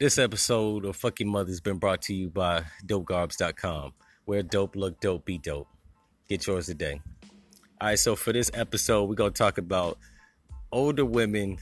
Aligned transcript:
This 0.00 0.16
episode 0.16 0.86
of 0.86 0.96
Fucking 0.96 1.28
Mother 1.28 1.50
has 1.50 1.60
been 1.60 1.76
brought 1.76 2.00
to 2.04 2.14
you 2.14 2.30
by 2.30 2.64
DopeGarbs.com. 2.86 3.92
Where 4.24 4.42
dope 4.42 4.74
look 4.74 4.98
dope, 4.98 5.26
be 5.26 5.36
dope. 5.36 5.68
Get 6.26 6.46
yours 6.46 6.64
today. 6.64 7.02
All 7.78 7.88
right, 7.88 7.98
so 7.98 8.16
for 8.16 8.32
this 8.32 8.50
episode, 8.54 9.10
we're 9.10 9.14
going 9.14 9.34
to 9.34 9.38
talk 9.38 9.58
about 9.58 9.98
older 10.72 11.04
women 11.04 11.58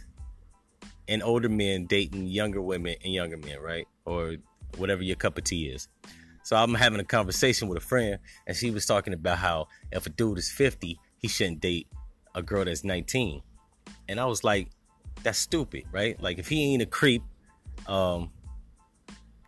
and 1.09 1.21
older 1.21 1.49
men 1.49 1.87
dating 1.87 2.29
younger 2.29 2.63
women 2.63 2.95
and 3.03 3.13
younger 3.13 3.39
men, 3.39 3.59
right? 3.59 3.89
Or 4.05 4.37
whatever 4.77 5.03
your 5.03 5.17
cup 5.17 5.37
of 5.37 5.43
tea 5.43 5.71
is. 5.71 5.89
So 6.45 6.55
I'm 6.55 6.75
having 6.75 7.01
a 7.01 7.05
conversation 7.05 7.67
with 7.67 7.79
a 7.79 7.85
friend, 7.85 8.21
and 8.47 8.57
she 8.57 8.71
was 8.71 8.87
talking 8.87 9.15
about 9.15 9.39
how 9.39 9.67
if 9.91 10.07
a 10.07 10.11
dude 10.11 10.39
is 10.39 10.49
50, 10.49 10.97
he 11.17 11.27
shouldn't 11.27 11.59
date 11.59 11.89
a 12.37 12.43
girl 12.45 12.65
that's 12.67 12.85
19. 12.85 13.43
And 14.09 14.21
I 14.21 14.27
was 14.27 14.45
like, 14.45 14.71
that's 15.25 15.41
stupid, 15.41 15.87
right? 15.91 16.23
Like 16.23 16.39
if 16.39 16.47
he 16.47 16.73
ain't 16.73 16.83
a 16.83 16.87
creep, 16.87 17.25
um, 17.89 18.31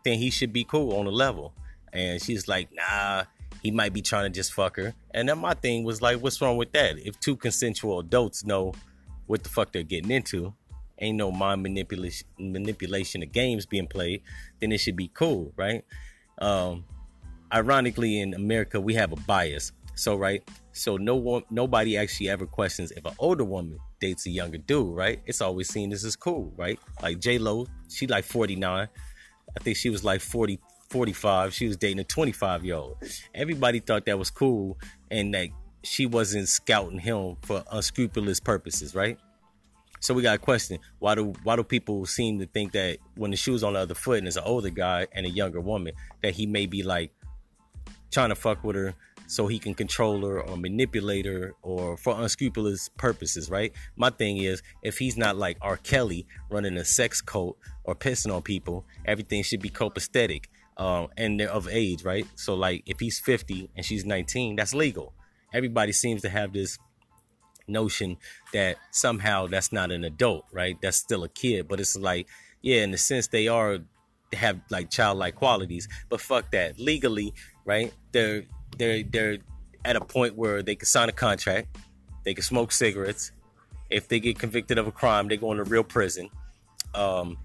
then 0.04 0.18
he 0.18 0.30
should 0.30 0.52
be 0.52 0.64
cool 0.64 0.94
on 0.98 1.04
the 1.04 1.12
level. 1.12 1.52
And 1.92 2.20
she's 2.20 2.48
like, 2.48 2.68
nah, 2.72 3.24
he 3.62 3.70
might 3.70 3.92
be 3.92 4.02
trying 4.02 4.24
to 4.24 4.30
just 4.30 4.52
fuck 4.52 4.76
her. 4.76 4.94
And 5.12 5.28
then 5.28 5.38
my 5.38 5.54
thing 5.54 5.84
was 5.84 6.00
like, 6.00 6.18
what's 6.18 6.40
wrong 6.40 6.56
with 6.56 6.72
that? 6.72 6.98
If 6.98 7.20
two 7.20 7.36
consensual 7.36 7.98
adults 7.98 8.44
know 8.44 8.72
what 9.26 9.42
the 9.42 9.48
fuck 9.48 9.72
they're 9.72 9.82
getting 9.82 10.10
into, 10.10 10.54
ain't 10.98 11.16
no 11.16 11.30
mind 11.30 11.62
manipulation 11.62 12.26
manipulation 12.38 13.22
of 13.22 13.32
games 13.32 13.66
being 13.66 13.86
played, 13.86 14.22
then 14.60 14.72
it 14.72 14.78
should 14.78 14.96
be 14.96 15.08
cool, 15.08 15.52
right? 15.56 15.84
Um, 16.38 16.84
ironically, 17.52 18.20
in 18.20 18.34
America, 18.34 18.80
we 18.80 18.94
have 18.94 19.12
a 19.12 19.16
bias. 19.16 19.72
So 20.00 20.16
right, 20.16 20.42
so 20.72 20.96
no 20.96 21.14
one, 21.16 21.42
nobody 21.50 21.98
actually 21.98 22.30
ever 22.30 22.46
questions 22.46 22.90
if 22.90 23.04
an 23.04 23.12
older 23.18 23.44
woman 23.44 23.78
dates 24.00 24.24
a 24.24 24.30
younger 24.30 24.56
dude, 24.56 24.96
right? 24.96 25.20
It's 25.26 25.42
always 25.42 25.68
seen 25.68 25.92
as 25.92 26.04
is 26.04 26.16
cool, 26.16 26.54
right? 26.56 26.80
Like 27.02 27.20
J 27.20 27.36
Lo, 27.36 27.66
she 27.90 28.06
like 28.06 28.24
49. 28.24 28.88
I 28.88 29.60
think 29.62 29.76
she 29.76 29.90
was 29.90 30.02
like 30.02 30.22
40, 30.22 30.58
45. 30.88 31.52
She 31.52 31.66
was 31.66 31.76
dating 31.76 31.98
a 31.98 32.04
25 32.04 32.64
year 32.64 32.76
old. 32.76 32.96
Everybody 33.34 33.80
thought 33.80 34.06
that 34.06 34.18
was 34.18 34.30
cool 34.30 34.78
and 35.10 35.34
that 35.34 35.48
she 35.82 36.06
wasn't 36.06 36.48
scouting 36.48 36.98
him 36.98 37.36
for 37.42 37.62
unscrupulous 37.70 38.40
purposes, 38.40 38.94
right? 38.94 39.18
So 40.00 40.14
we 40.14 40.22
got 40.22 40.36
a 40.36 40.38
question: 40.38 40.78
Why 40.98 41.14
do 41.14 41.34
why 41.42 41.56
do 41.56 41.62
people 41.62 42.06
seem 42.06 42.38
to 42.38 42.46
think 42.46 42.72
that 42.72 42.96
when 43.16 43.32
the 43.32 43.36
shoe's 43.36 43.62
on 43.62 43.74
the 43.74 43.80
other 43.80 43.94
foot 43.94 44.16
and 44.16 44.26
it's 44.26 44.36
an 44.36 44.44
older 44.46 44.70
guy 44.70 45.08
and 45.12 45.26
a 45.26 45.28
younger 45.28 45.60
woman 45.60 45.92
that 46.22 46.32
he 46.32 46.46
may 46.46 46.64
be 46.64 46.82
like 46.82 47.12
trying 48.10 48.30
to 48.30 48.34
fuck 48.34 48.64
with 48.64 48.76
her 48.76 48.94
so 49.30 49.46
he 49.46 49.60
can 49.60 49.74
control 49.74 50.26
her 50.26 50.40
or 50.40 50.56
manipulate 50.56 51.24
her 51.24 51.54
or 51.62 51.96
for 51.96 52.20
unscrupulous 52.20 52.88
purposes, 52.88 53.48
right? 53.48 53.72
My 53.96 54.10
thing 54.10 54.38
is, 54.38 54.60
if 54.82 54.98
he's 54.98 55.16
not 55.16 55.36
like 55.36 55.56
R. 55.62 55.76
Kelly 55.76 56.26
running 56.50 56.76
a 56.76 56.84
sex 56.84 57.20
cult 57.20 57.56
or 57.84 57.94
pissing 57.94 58.34
on 58.34 58.42
people, 58.42 58.84
everything 59.04 59.44
should 59.44 59.60
be 59.60 59.70
copacetic 59.70 60.46
um, 60.78 61.08
and 61.16 61.38
they're 61.38 61.48
of 61.48 61.68
age, 61.68 62.02
right? 62.04 62.26
So, 62.34 62.54
like, 62.54 62.82
if 62.86 62.98
he's 62.98 63.20
50 63.20 63.70
and 63.76 63.86
she's 63.86 64.04
19, 64.04 64.56
that's 64.56 64.74
legal. 64.74 65.12
Everybody 65.54 65.92
seems 65.92 66.22
to 66.22 66.28
have 66.28 66.52
this 66.52 66.76
notion 67.68 68.16
that 68.52 68.78
somehow 68.90 69.46
that's 69.46 69.70
not 69.70 69.92
an 69.92 70.02
adult, 70.02 70.44
right? 70.52 70.76
That's 70.82 70.96
still 70.96 71.22
a 71.22 71.28
kid, 71.28 71.68
but 71.68 71.78
it's 71.78 71.96
like, 71.96 72.26
yeah, 72.62 72.82
in 72.82 72.90
the 72.90 72.98
sense 72.98 73.28
they 73.28 73.46
are 73.46 73.78
have 74.32 74.60
like 74.70 74.90
childlike 74.90 75.36
qualities, 75.36 75.88
but 76.08 76.20
fuck 76.20 76.50
that. 76.50 76.80
Legally, 76.80 77.32
right? 77.64 77.92
They're 78.12 78.44
they're 78.78 79.02
they're 79.02 79.38
at 79.84 79.96
a 79.96 80.00
point 80.00 80.36
where 80.36 80.62
they 80.62 80.74
can 80.74 80.86
sign 80.86 81.08
a 81.08 81.12
contract, 81.12 81.78
they 82.24 82.34
can 82.34 82.42
smoke 82.42 82.72
cigarettes. 82.72 83.32
If 83.88 84.08
they 84.08 84.20
get 84.20 84.38
convicted 84.38 84.78
of 84.78 84.86
a 84.86 84.92
crime, 84.92 85.26
they 85.28 85.36
go 85.36 85.50
into 85.50 85.64
real 85.64 85.82
prison. 85.82 86.30
Um, 86.94 87.38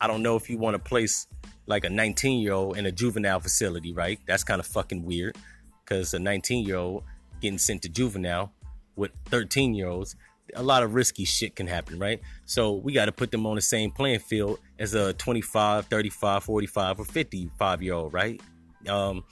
I 0.00 0.06
don't 0.06 0.22
know 0.22 0.36
if 0.36 0.48
you 0.48 0.58
want 0.58 0.74
to 0.74 0.78
place 0.78 1.26
like 1.66 1.84
a 1.84 1.90
19 1.90 2.40
year 2.40 2.52
old 2.52 2.78
in 2.78 2.86
a 2.86 2.92
juvenile 2.92 3.40
facility, 3.40 3.92
right? 3.92 4.18
That's 4.26 4.44
kind 4.44 4.60
of 4.60 4.66
fucking 4.66 5.04
weird 5.04 5.36
because 5.84 6.14
a 6.14 6.18
19 6.18 6.66
year 6.66 6.76
old 6.76 7.04
getting 7.40 7.58
sent 7.58 7.82
to 7.82 7.88
juvenile 7.88 8.52
with 8.96 9.10
13 9.26 9.74
year 9.74 9.88
olds, 9.88 10.16
a 10.54 10.62
lot 10.62 10.82
of 10.82 10.94
risky 10.94 11.24
shit 11.24 11.56
can 11.56 11.66
happen, 11.66 11.98
right? 11.98 12.20
So 12.44 12.74
we 12.74 12.92
got 12.92 13.06
to 13.06 13.12
put 13.12 13.30
them 13.30 13.46
on 13.46 13.56
the 13.56 13.60
same 13.60 13.90
playing 13.90 14.20
field 14.20 14.58
as 14.78 14.94
a 14.94 15.12
25, 15.14 15.86
35, 15.86 16.44
45, 16.44 17.00
or 17.00 17.04
55 17.04 17.82
year 17.82 17.94
old, 17.94 18.12
right? 18.12 18.40
Um, 18.88 19.24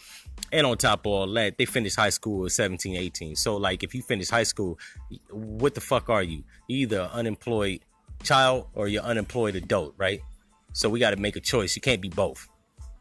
and 0.54 0.69
on 0.69 0.76
top 0.78 1.00
of 1.00 1.06
all 1.06 1.32
that, 1.32 1.59
they 1.59 1.65
finish 1.65 1.97
high 1.97 2.10
school 2.10 2.47
at 2.47 2.53
17, 2.53 2.94
18. 2.94 3.34
So, 3.34 3.56
like, 3.56 3.82
if 3.82 3.92
you 3.92 4.03
finish 4.03 4.31
high 4.31 4.44
school, 4.44 4.78
what 5.28 5.75
the 5.75 5.81
fuck 5.81 6.09
are 6.09 6.22
you? 6.22 6.44
Either 6.69 7.10
unemployed 7.12 7.81
child 8.22 8.69
or 8.72 8.87
you're 8.87 9.03
unemployed 9.03 9.56
adult, 9.56 9.94
right? 9.97 10.20
So, 10.72 10.88
we 10.88 11.00
got 11.00 11.10
to 11.10 11.16
make 11.16 11.34
a 11.34 11.41
choice. 11.41 11.75
You 11.75 11.82
can't 11.82 12.00
be 12.00 12.09
both. 12.09 12.47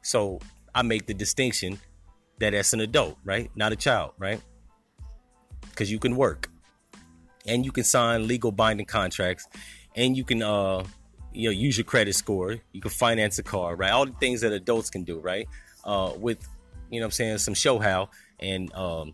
So, 0.02 0.40
I 0.74 0.82
make 0.82 1.06
the 1.06 1.14
distinction 1.14 1.80
that 2.40 2.54
that's 2.54 2.74
an 2.74 2.80
adult, 2.80 3.20
right? 3.24 3.52
Not 3.56 3.72
a 3.72 3.76
child, 3.76 4.14
right? 4.18 4.42
Because 5.70 5.92
you 5.92 6.00
can 6.00 6.16
work 6.16 6.50
and 7.46 7.64
you 7.64 7.72
can 7.72 7.84
sign 7.84 8.28
legal 8.28 8.52
binding 8.52 8.88
contracts 8.88 9.48
and 9.96 10.18
you 10.18 10.24
can, 10.24 10.42
uh, 10.42 10.84
you 11.32 11.50
know, 11.50 11.52
use 11.52 11.78
your 11.78 11.86
credit 11.86 12.16
score. 12.16 12.58
You 12.72 12.82
can 12.82 12.90
finance 12.90 13.38
a 13.38 13.44
car, 13.44 13.76
right? 13.76 13.92
All 13.92 14.08
the 14.08 14.14
things 14.14 14.42
that 14.42 14.52
adults 14.54 14.90
can 14.90 15.04
do, 15.04 15.20
right? 15.20 15.48
Uh, 15.84 16.14
with 16.18 16.48
you 16.94 17.00
know 17.00 17.08
I'm 17.08 17.12
saying, 17.12 17.40
some 17.40 17.54
show 17.54 17.80
how 17.80 18.10
and 18.40 18.74
um, 18.74 19.14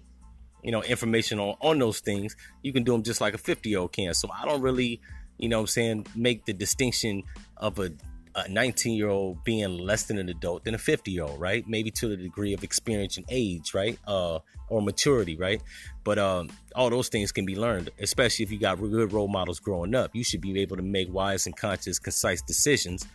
you 0.63 0.72
know, 0.72 0.84
information 0.84 1.40
on 1.40 1.56
on 1.62 1.79
those 1.79 2.00
things, 2.00 2.35
you 2.62 2.73
can 2.73 2.84
do 2.84 2.91
them 2.91 3.03
just 3.03 3.22
like 3.22 3.34
a 3.34 3.38
50 3.38 3.69
year 3.69 3.79
old 3.79 3.91
can. 3.91 4.13
So 4.13 4.29
I 4.31 4.45
don't 4.45 4.62
really, 4.62 5.01
you 5.38 5.50
know 5.50 5.62
I'm 5.62 5.67
saying, 5.67 6.07
make 6.16 6.45
the 6.45 6.53
distinction 6.53 7.23
of 7.57 7.79
a, 7.79 7.91
a 8.35 8.47
19 8.50 8.94
year 8.95 9.09
old 9.09 9.44
being 9.44 9.78
less 9.78 10.03
than 10.03 10.18
an 10.18 10.29
adult 10.29 10.66
than 10.66 10.75
a 10.75 10.78
50 10.78 11.12
year 11.12 11.23
old, 11.23 11.39
right? 11.39 11.68
Maybe 11.68 11.91
to 11.91 12.09
the 12.09 12.18
degree 12.18 12.53
of 12.53 12.63
experience 12.63 13.18
and 13.18 13.25
age, 13.29 13.73
right? 13.73 13.97
Uh, 14.07 14.39
or 14.68 14.81
maturity, 14.81 15.35
right? 15.35 15.62
But 16.03 16.19
um, 16.19 16.50
all 16.75 16.89
those 16.89 17.09
things 17.09 17.31
can 17.31 17.45
be 17.45 17.56
learned, 17.56 17.89
especially 18.00 18.44
if 18.44 18.51
you 18.51 18.59
got 18.59 18.79
good 18.79 19.13
role 19.13 19.28
models 19.28 19.59
growing 19.59 19.95
up. 19.95 20.12
You 20.13 20.23
should 20.23 20.41
be 20.41 20.59
able 20.59 20.78
to 20.78 20.84
make 20.84 21.12
wise 21.12 21.45
and 21.45 21.56
conscious, 21.56 21.97
concise 21.97 22.41
decisions 22.41 23.06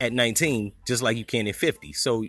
at 0.00 0.12
19, 0.12 0.72
just 0.86 1.02
like 1.02 1.16
you 1.16 1.24
can 1.24 1.46
at 1.46 1.56
50. 1.56 1.92
So 1.94 2.24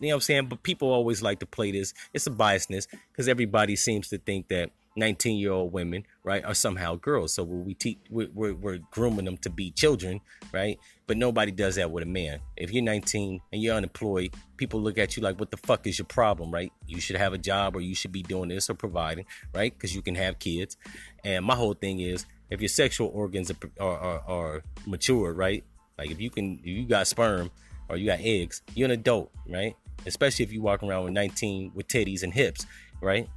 you 0.00 0.08
know 0.08 0.14
what 0.14 0.16
I'm 0.16 0.20
saying? 0.22 0.46
But 0.46 0.62
people 0.62 0.90
always 0.90 1.22
like 1.22 1.40
to 1.40 1.46
play 1.46 1.72
this. 1.72 1.94
It's 2.12 2.26
a 2.26 2.30
biasness 2.30 2.86
because 3.12 3.28
everybody 3.28 3.76
seems 3.76 4.08
to 4.08 4.18
think 4.18 4.48
that 4.48 4.70
19 4.98 5.38
year 5.38 5.52
old 5.52 5.72
women, 5.72 6.04
right, 6.24 6.44
are 6.44 6.54
somehow 6.54 6.96
girls. 6.96 7.32
So 7.32 7.44
we 7.44 7.74
teach, 7.74 7.98
we're, 8.10 8.28
we're, 8.34 8.54
we're, 8.54 8.78
grooming 8.90 9.24
them 9.24 9.38
to 9.38 9.50
be 9.50 9.70
children, 9.70 10.20
right? 10.52 10.78
But 11.06 11.16
nobody 11.16 11.52
does 11.52 11.76
that 11.76 11.90
with 11.90 12.02
a 12.02 12.06
man. 12.06 12.40
If 12.56 12.72
you're 12.72 12.82
19 12.82 13.40
and 13.52 13.62
you're 13.62 13.76
unemployed, 13.76 14.34
people 14.56 14.80
look 14.80 14.98
at 14.98 15.16
you 15.16 15.22
like, 15.22 15.38
what 15.38 15.50
the 15.50 15.56
fuck 15.56 15.86
is 15.86 15.98
your 15.98 16.06
problem, 16.06 16.50
right? 16.50 16.72
You 16.86 17.00
should 17.00 17.16
have 17.16 17.32
a 17.32 17.38
job 17.38 17.76
or 17.76 17.80
you 17.80 17.94
should 17.94 18.12
be 18.12 18.22
doing 18.22 18.48
this 18.48 18.68
or 18.68 18.74
providing, 18.74 19.24
right? 19.54 19.72
Because 19.72 19.94
you 19.94 20.02
can 20.02 20.16
have 20.16 20.38
kids. 20.38 20.76
And 21.24 21.44
my 21.44 21.54
whole 21.54 21.74
thing 21.74 22.00
is, 22.00 22.26
if 22.50 22.60
your 22.60 22.68
sexual 22.68 23.10
organs 23.14 23.50
are, 23.50 23.56
are, 23.80 23.98
are, 23.98 24.22
are 24.26 24.62
mature, 24.86 25.32
right? 25.32 25.64
Like 25.96 26.10
if 26.10 26.20
you 26.20 26.30
can, 26.30 26.58
if 26.60 26.66
you 26.66 26.86
got 26.86 27.06
sperm 27.06 27.50
or 27.88 27.96
you 27.96 28.06
got 28.06 28.20
eggs, 28.20 28.62
you're 28.74 28.86
an 28.86 28.92
adult, 28.92 29.30
right? 29.48 29.76
Especially 30.06 30.44
if 30.44 30.52
you 30.52 30.62
walk 30.62 30.82
around 30.82 31.04
with 31.04 31.12
19 31.12 31.72
with 31.74 31.88
titties 31.88 32.22
and 32.22 32.32
hips, 32.32 32.66
right? 33.00 33.28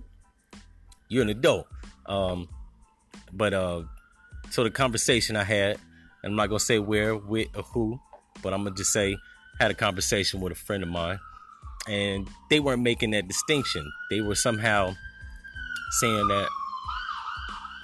You're 1.08 1.24
an 1.24 1.30
adult. 1.30 1.68
Um, 2.06 2.48
but 3.34 3.54
uh, 3.54 3.84
so 4.50 4.64
the 4.64 4.72
conversation 4.72 5.36
I 5.36 5.44
had, 5.44 5.78
I'm 6.24 6.36
not 6.36 6.48
gonna 6.48 6.60
say 6.60 6.80
where, 6.80 7.16
with, 7.16 7.48
or 7.56 7.64
who, 7.64 8.00
but 8.42 8.54
I'm 8.54 8.64
gonna 8.64 8.76
just 8.76 8.92
say 8.92 9.18
had 9.60 9.72
a 9.72 9.76
conversation 9.76 10.42
with 10.42 10.52
a 10.52 10.56
friend 10.56 10.84
of 10.84 10.90
mine, 10.90 11.20
and 11.88 12.28
they 12.50 12.60
weren't 12.60 12.82
making 12.82 13.12
that 13.12 13.28
distinction. 13.28 13.92
They 14.10 14.22
were 14.22 14.36
somehow 14.36 14.96
saying 16.00 16.28
that 16.28 16.48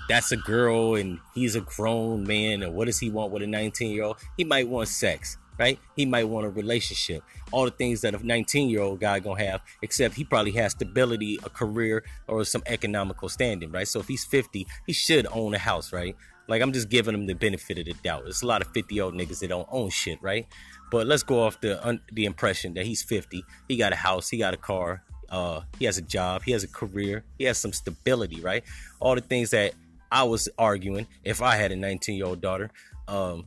that's 0.07 0.31
a 0.31 0.37
girl 0.37 0.95
and 0.95 1.19
he's 1.35 1.55
a 1.55 1.61
grown 1.61 2.25
man, 2.25 2.63
and 2.63 2.73
what 2.73 2.85
does 2.85 2.99
he 2.99 3.09
want 3.09 3.31
with 3.31 3.43
a 3.43 3.47
19 3.47 3.91
year 3.91 4.03
old? 4.03 4.17
He 4.37 4.43
might 4.43 4.67
want 4.67 4.87
sex 4.87 5.37
right? 5.57 5.79
He 5.95 6.05
might 6.05 6.25
want 6.25 6.45
a 6.45 6.49
relationship, 6.49 7.23
all 7.51 7.65
the 7.65 7.71
things 7.71 8.01
that 8.01 8.13
a 8.13 8.25
19 8.25 8.69
year 8.69 8.81
old 8.81 8.99
guy 8.99 9.19
gonna 9.19 9.43
have, 9.43 9.61
except 9.81 10.15
he 10.15 10.23
probably 10.23 10.51
has 10.51 10.73
stability, 10.73 11.39
a 11.43 11.49
career, 11.49 12.03
or 12.27 12.43
some 12.43 12.63
economical 12.67 13.29
standing, 13.29 13.71
right? 13.71 13.87
So 13.87 13.99
if 13.99 14.07
he's 14.07 14.25
50, 14.25 14.67
he 14.85 14.93
should 14.93 15.27
own 15.31 15.53
a 15.53 15.59
house, 15.59 15.91
right? 15.93 16.15
Like 16.47 16.61
I'm 16.61 16.71
just 16.71 16.89
giving 16.89 17.13
him 17.13 17.25
the 17.25 17.33
benefit 17.33 17.77
of 17.79 17.85
the 17.85 17.93
doubt. 18.03 18.23
There's 18.23 18.41
a 18.41 18.47
lot 18.47 18.61
of 18.61 18.71
50 18.73 18.95
year 18.95 19.03
old 19.03 19.13
niggas 19.13 19.39
that 19.39 19.49
don't 19.49 19.67
own 19.71 19.89
shit, 19.89 20.21
right? 20.21 20.47
But 20.89 21.07
let's 21.07 21.23
go 21.23 21.43
off 21.43 21.59
the 21.59 21.85
un- 21.85 22.01
the 22.11 22.25
impression 22.25 22.73
that 22.75 22.85
he's 22.85 23.03
50. 23.03 23.43
He 23.67 23.77
got 23.77 23.91
a 23.91 23.97
house, 23.97 24.29
he 24.29 24.37
got 24.37 24.53
a 24.53 24.57
car, 24.57 25.03
uh, 25.29 25.61
he 25.77 25.85
has 25.85 25.97
a 25.97 26.01
job, 26.01 26.43
he 26.43 26.51
has 26.51 26.63
a 26.63 26.67
career, 26.67 27.25
he 27.37 27.43
has 27.45 27.57
some 27.57 27.73
stability, 27.73 28.39
right? 28.41 28.63
All 28.99 29.15
the 29.15 29.21
things 29.21 29.49
that 29.51 29.73
I 30.11 30.23
was 30.23 30.47
arguing 30.57 31.07
if 31.23 31.41
I 31.41 31.55
had 31.55 31.71
a 31.71 31.75
19 31.75 32.15
year 32.15 32.25
old 32.25 32.41
daughter, 32.41 32.71
um, 33.07 33.45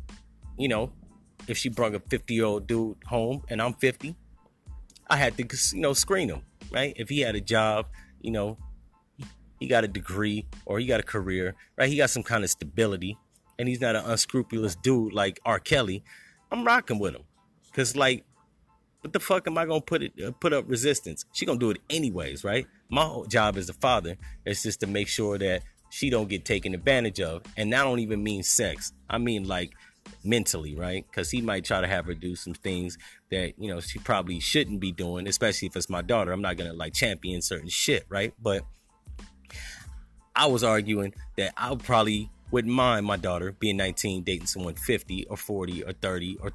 you 0.58 0.68
know, 0.68 0.92
if 1.46 1.56
she 1.56 1.68
brought 1.68 1.94
a 1.94 2.00
50 2.00 2.34
year 2.34 2.44
old 2.44 2.66
dude 2.66 2.96
home 3.06 3.42
and 3.48 3.60
I'm 3.60 3.74
50, 3.74 4.14
I 5.08 5.16
had 5.16 5.36
to, 5.36 5.44
you 5.74 5.80
know, 5.80 5.92
screen 5.92 6.28
him, 6.28 6.42
right? 6.70 6.94
If 6.96 7.08
he 7.08 7.20
had 7.20 7.34
a 7.34 7.40
job, 7.40 7.86
you 8.20 8.30
know, 8.30 8.56
he 9.58 9.66
got 9.66 9.84
a 9.84 9.88
degree 9.88 10.46
or 10.64 10.78
he 10.78 10.86
got 10.86 11.00
a 11.00 11.04
career, 11.04 11.54
right? 11.76 11.88
He 11.88 11.96
got 11.96 12.10
some 12.10 12.22
kind 12.22 12.44
of 12.44 12.50
stability 12.50 13.18
and 13.58 13.68
he's 13.68 13.80
not 13.80 13.94
an 13.94 14.04
unscrupulous 14.06 14.74
dude 14.76 15.12
like 15.12 15.38
R. 15.44 15.58
Kelly. 15.58 16.02
I'm 16.50 16.64
rocking 16.64 16.98
with 16.98 17.14
him. 17.14 17.22
Cause 17.74 17.94
like, 17.94 18.24
what 19.02 19.12
the 19.12 19.20
fuck 19.20 19.46
am 19.46 19.56
I 19.56 19.66
gonna 19.66 19.80
put 19.80 20.02
it 20.02 20.12
uh, 20.24 20.32
put 20.32 20.52
up 20.52 20.64
resistance? 20.68 21.24
She 21.32 21.46
gonna 21.46 21.58
do 21.58 21.70
it 21.70 21.78
anyways, 21.88 22.44
right? 22.44 22.66
My 22.90 23.22
job 23.28 23.56
as 23.56 23.68
a 23.68 23.74
father 23.74 24.16
is 24.44 24.62
just 24.62 24.80
to 24.80 24.86
make 24.86 25.08
sure 25.08 25.38
that 25.38 25.62
she 25.90 26.10
don't 26.10 26.28
get 26.28 26.44
taken 26.44 26.74
advantage 26.74 27.20
of, 27.20 27.42
and 27.56 27.72
that 27.72 27.84
don't 27.84 27.98
even 27.98 28.22
mean 28.22 28.42
sex. 28.42 28.92
I 29.08 29.18
mean 29.18 29.46
like 29.46 29.72
mentally, 30.24 30.74
right? 30.74 31.04
Because 31.10 31.30
he 31.30 31.40
might 31.40 31.64
try 31.64 31.80
to 31.80 31.86
have 31.86 32.06
her 32.06 32.14
do 32.14 32.36
some 32.36 32.54
things 32.54 32.98
that 33.30 33.54
you 33.58 33.68
know 33.68 33.80
she 33.80 33.98
probably 33.98 34.40
shouldn't 34.40 34.80
be 34.80 34.92
doing, 34.92 35.26
especially 35.26 35.66
if 35.66 35.76
it's 35.76 35.90
my 35.90 36.02
daughter. 36.02 36.32
I'm 36.32 36.42
not 36.42 36.56
gonna 36.56 36.72
like 36.72 36.92
champion 36.92 37.42
certain 37.42 37.68
shit, 37.68 38.04
right? 38.08 38.34
But 38.40 38.62
I 40.34 40.46
was 40.46 40.64
arguing 40.64 41.14
that 41.36 41.52
I 41.56 41.74
probably 41.74 42.30
wouldn't 42.50 42.72
mind 42.72 43.06
my 43.06 43.16
daughter 43.16 43.52
being 43.52 43.76
19 43.76 44.24
dating 44.24 44.46
someone 44.46 44.74
50 44.74 45.26
or 45.26 45.36
40 45.36 45.84
or 45.84 45.92
30 45.92 46.38
or 46.40 46.52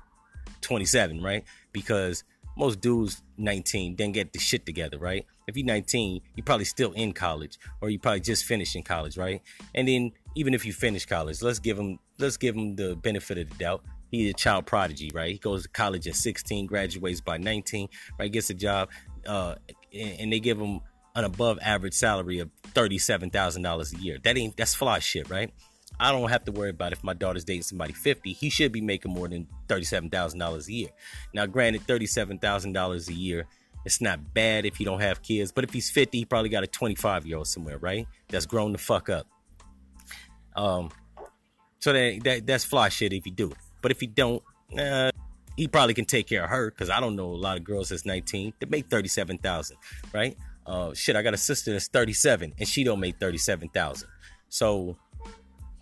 27, 0.61 1.21
right? 1.21 1.43
Because 1.71 2.23
most 2.57 2.79
dudes 2.81 3.21
19 3.37 3.95
then 3.95 4.11
get 4.11 4.33
the 4.33 4.39
shit 4.39 4.65
together, 4.65 4.97
right? 4.97 5.25
If 5.47 5.57
you're 5.57 5.65
19, 5.65 6.21
you're 6.35 6.43
probably 6.43 6.65
still 6.65 6.91
in 6.93 7.13
college 7.13 7.59
or 7.81 7.89
you 7.89 7.99
probably 7.99 8.21
just 8.21 8.45
finished 8.45 8.75
in 8.75 8.83
college, 8.83 9.17
right? 9.17 9.41
And 9.73 9.87
then 9.87 10.11
even 10.35 10.53
if 10.53 10.65
you 10.65 10.73
finish 10.73 11.05
college, 11.05 11.41
let's 11.41 11.59
give 11.59 11.77
him 11.77 11.99
let's 12.17 12.37
give 12.37 12.55
him 12.55 12.75
the 12.75 12.95
benefit 12.95 13.37
of 13.37 13.49
the 13.49 13.55
doubt. 13.55 13.83
He's 14.11 14.29
a 14.29 14.33
child 14.33 14.65
prodigy, 14.65 15.11
right? 15.13 15.31
He 15.31 15.37
goes 15.37 15.63
to 15.63 15.69
college 15.69 16.07
at 16.07 16.15
16, 16.15 16.67
graduates 16.67 17.21
by 17.21 17.37
19, 17.37 17.89
right? 18.19 18.31
Gets 18.31 18.49
a 18.49 18.53
job, 18.53 18.89
uh, 19.25 19.55
and 19.93 20.31
they 20.31 20.39
give 20.39 20.59
him 20.59 20.79
an 21.15 21.23
above 21.23 21.57
average 21.61 21.93
salary 21.93 22.39
of 22.39 22.49
$37,000 22.73 23.93
a 23.93 24.01
year. 24.01 24.17
That 24.23 24.37
ain't 24.37 24.55
that's 24.57 24.75
fly 24.75 24.99
shit, 24.99 25.29
right? 25.29 25.51
I 25.99 26.11
don't 26.11 26.29
have 26.29 26.43
to 26.45 26.51
worry 26.51 26.71
about 26.71 26.91
if 26.91 27.03
my 27.03 27.13
daughter's 27.13 27.45
dating 27.45 27.63
somebody 27.63 27.93
50. 27.93 28.33
He 28.33 28.49
should 28.49 28.71
be 28.71 28.81
making 28.81 29.13
more 29.13 29.27
than 29.27 29.47
$37,000 29.67 30.67
a 30.67 30.73
year. 30.73 30.89
Now, 31.33 31.45
granted, 31.45 31.87
$37,000 31.87 33.07
a 33.07 33.13
year, 33.13 33.45
it's 33.85 34.01
not 34.01 34.33
bad 34.33 34.65
if 34.65 34.79
you 34.79 34.85
don't 34.85 34.99
have 34.99 35.21
kids, 35.21 35.51
but 35.51 35.63
if 35.63 35.71
he's 35.71 35.89
50, 35.89 36.17
he 36.17 36.25
probably 36.25 36.49
got 36.49 36.63
a 36.63 36.67
25 36.67 37.25
year 37.25 37.37
old 37.37 37.47
somewhere, 37.47 37.77
right? 37.77 38.07
That's 38.29 38.45
grown 38.45 38.71
the 38.71 38.77
fuck 38.77 39.09
up. 39.09 39.27
Um, 40.55 40.89
so 41.79 41.93
that, 41.93 42.23
that 42.23 42.47
that's 42.47 42.65
fly 42.65 42.89
shit 42.89 43.13
if 43.13 43.25
you 43.25 43.31
do. 43.31 43.51
But 43.81 43.91
if 43.91 44.01
you 44.01 44.07
don't, 44.07 44.41
uh, 44.77 45.11
he 45.55 45.67
probably 45.67 45.93
can 45.93 46.05
take 46.05 46.27
care 46.27 46.43
of 46.43 46.49
her 46.49 46.71
because 46.71 46.89
I 46.89 46.99
don't 46.99 47.15
know 47.15 47.27
a 47.27 47.35
lot 47.35 47.57
of 47.57 47.63
girls 47.63 47.89
that's 47.89 48.05
19 48.05 48.53
that 48.59 48.69
make 48.69 48.87
37,000, 48.87 49.77
right? 50.13 50.37
Uh, 50.65 50.93
shit, 50.93 51.15
I 51.15 51.21
got 51.21 51.33
a 51.33 51.37
sister 51.37 51.71
that's 51.71 51.87
37 51.87 52.53
and 52.57 52.67
she 52.67 52.83
don't 52.83 52.99
make 52.99 53.19
37,000. 53.19 54.07
So, 54.49 54.97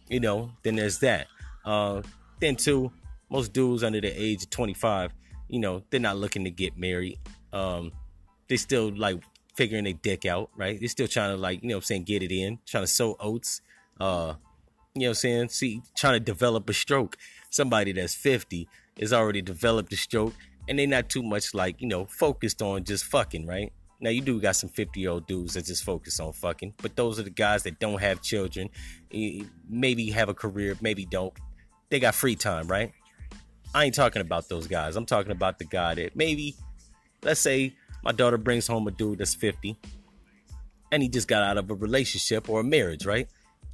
you 0.10 0.20
know, 0.20 0.52
then 0.64 0.76
there's 0.76 1.00
that. 1.00 1.28
Uh, 1.66 2.02
then 2.40 2.56
too, 2.56 2.92
most 3.30 3.54
dudes 3.54 3.84
under 3.84 4.02
the 4.02 4.10
age 4.10 4.44
of 4.44 4.50
25, 4.50 5.14
you 5.48 5.60
know, 5.60 5.84
they're 5.90 6.00
not 6.00 6.18
looking 6.18 6.44
to 6.44 6.52
get 6.52 6.78
married. 6.78 7.20
Um, 7.52 7.92
they 8.48 8.58
still 8.58 8.92
like 8.96 9.22
figuring 9.56 9.86
their 9.86 9.94
dick 9.94 10.26
out, 10.26 10.50
right? 10.56 10.80
They're 10.80 10.90
still 10.90 11.08
trying 11.08 11.36
to 11.36 11.38
like, 11.38 11.64
you 11.64 11.70
know 11.70 11.78
I'm 11.78 11.82
saying, 11.82 12.04
get 12.04 12.22
it 12.22 12.32
in, 12.32 12.60
trying 12.66 12.84
to 12.84 12.88
sow 12.88 13.16
oats, 13.20 13.62
uh, 14.00 14.34
you 14.96 15.02
know 15.02 15.08
what 15.08 15.10
I'm 15.10 15.16
saying? 15.16 15.50
See, 15.50 15.82
trying 15.96 16.14
to 16.14 16.20
develop 16.20 16.70
a 16.70 16.74
stroke. 16.74 17.18
Somebody 17.50 17.94
that's 17.94 18.14
50 18.14 18.68
is 18.98 19.12
already 19.12 19.42
developed 19.42 19.92
a 19.92 19.98
stroke 19.98 20.34
and 20.68 20.78
they're 20.78 20.88
not 20.88 21.10
too 21.10 21.24
much 21.24 21.54
like, 21.54 21.82
you 21.82 21.88
know, 21.88 22.06
focused 22.06 22.62
on 22.62 22.84
just 22.84 23.06
fucking, 23.06 23.48
right? 23.48 23.74
Now 24.00 24.12
you 24.12 24.22
do 24.22 24.40
got 24.40 24.56
some 24.56 24.70
50 24.70 25.00
year 25.00 25.10
old 25.10 25.28
dudes 25.28 25.56
that 25.56 25.66
just 25.66 25.84
focus 25.84 26.20
on 26.20 26.34
fucking, 26.34 26.76
but 26.82 26.96
those 26.96 27.20
are 27.20 27.24
the 27.24 27.32
guys 27.32 27.64
that 27.64 27.80
don't 27.80 28.00
have 28.02 28.22
children, 28.22 28.70
maybe 29.68 30.12
have 30.12 30.30
a 30.30 30.34
career, 30.34 30.78
maybe 30.82 31.06
don't. 31.06 31.34
They 31.90 32.00
got 32.00 32.14
free 32.14 32.36
time, 32.36 32.68
right? 32.68 32.92
I 33.74 33.86
ain't 33.86 33.96
talking 33.96 34.22
about 34.22 34.48
those 34.50 34.68
guys. 34.68 34.96
I'm 34.96 35.06
talking 35.06 35.32
about 35.32 35.58
the 35.58 35.66
guy 35.66 35.96
that 35.96 36.16
maybe, 36.16 36.56
let's 37.24 37.40
say, 37.40 37.76
my 38.04 38.12
daughter 38.12 38.38
brings 38.38 38.68
home 38.68 38.88
a 38.88 38.92
dude 38.92 39.20
that's 39.20 39.34
50 39.34 39.76
and 40.92 41.02
he 41.02 41.10
just 41.10 41.28
got 41.28 41.42
out 41.42 41.58
of 41.58 41.72
a 41.72 41.74
relationship 41.74 42.50
or 42.50 42.60
a 42.60 42.64
marriage, 42.64 43.06
right? 43.06 43.28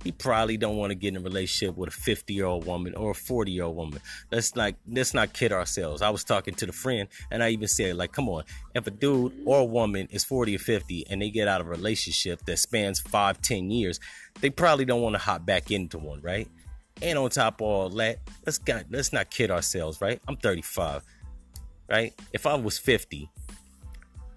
He 0.04 0.12
probably 0.12 0.56
don't 0.57 0.78
want 0.78 0.92
to 0.92 0.96
get 0.96 1.10
in 1.10 1.18
a 1.18 1.19
relationship 1.19 1.75
with 1.75 1.90
a 1.90 1.92
50 1.92 2.34
year 2.34 2.46
old 2.46 2.66
woman 2.66 2.96
or 2.96 3.12
a 3.12 3.16
40 3.16 3.51
year 3.51 3.66
old 3.66 3.75
woman. 3.75 4.00
Let's 4.31 4.56
like 4.56 4.75
let's 4.88 5.13
not 5.13 5.34
kid 5.34 5.51
ourselves. 5.51 6.01
I 6.01 6.10
was 6.10 6.24
talking 6.24 6.54
to 6.56 6.66
the 6.66 6.72
friend 6.72 7.10
and 7.31 7.44
I 7.44 7.50
even 7.50 7.68
said 7.68 7.96
like, 7.96 8.12
come 8.12 8.30
on, 8.30 8.44
if 8.74 8.88
a 8.88 8.92
dude 8.92 9.34
or 9.46 9.60
a 9.60 9.66
woman 9.66 10.07
is 10.12 10.24
40 10.24 10.56
or 10.56 10.60
50 10.60 11.07
and 11.10 11.22
they 11.22 11.30
get 11.30 11.48
out 11.48 11.62
of 11.62 11.68
a 11.68 11.69
relationship 11.69 12.46
that 12.46 12.57
spans 12.60 13.00
five, 13.00 13.42
10 13.42 13.69
years, 13.72 14.00
they 14.40 14.50
probably 14.50 14.86
don't 14.86 15.01
want 15.01 15.16
to 15.16 15.19
hop 15.19 15.46
back 15.46 15.72
into 15.72 15.98
one, 15.98 16.22
right? 16.22 16.48
And 17.01 17.18
on 17.18 17.30
top 17.30 17.62
of 17.62 17.68
all 17.68 17.90
that, 17.90 18.19
let's 18.46 18.57
got 18.57 18.86
let's 18.90 19.12
not 19.12 19.30
kid 19.30 19.51
ourselves, 19.51 20.00
right? 20.01 20.22
I'm 20.28 20.38
35, 20.38 21.04
right? 21.90 22.13
If 22.34 22.46
I 22.46 22.56
was 22.56 22.78
50, 22.78 23.30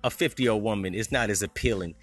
a 0.04 0.10
50 0.10 0.42
year 0.42 0.52
old 0.52 0.62
woman 0.62 0.94
is 0.94 1.12
not 1.12 1.30
as 1.30 1.42
appealing 1.42 1.94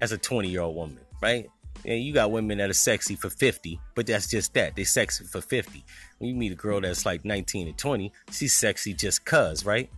as 0.00 0.12
a 0.12 0.18
20 0.18 0.48
year 0.48 0.62
old 0.62 0.74
woman, 0.74 1.00
right? 1.20 1.48
And 1.84 2.02
you 2.02 2.12
got 2.14 2.30
women 2.30 2.58
that 2.58 2.70
are 2.70 2.74
sexy 2.74 3.14
for 3.14 3.30
50, 3.30 3.78
but 3.94 4.06
that's 4.06 4.28
just 4.28 4.54
that—they're 4.54 4.84
sexy 4.84 5.24
for 5.24 5.40
50. 5.40 5.84
When 6.18 6.30
you 6.30 6.36
meet 6.36 6.52
a 6.52 6.56
girl 6.56 6.80
that's 6.80 7.04
like 7.04 7.24
19 7.24 7.68
and 7.68 7.76
20, 7.76 8.12
she's 8.30 8.54
sexy 8.54 8.94
just 8.94 9.24
cuz, 9.24 9.66
right? 9.66 9.90